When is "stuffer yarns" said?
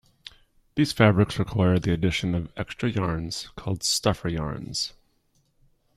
3.83-4.93